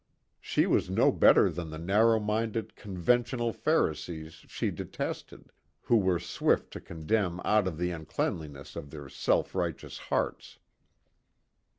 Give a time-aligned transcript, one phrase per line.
[0.39, 6.73] She was no better than the narrow minded, conventional Pharisees she detested, who were swift
[6.73, 10.57] to condemn out of the uncleanness of their self righteous hearts.